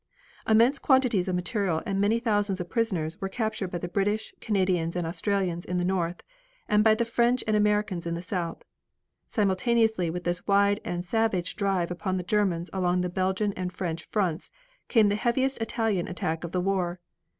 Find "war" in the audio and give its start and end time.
16.61-16.99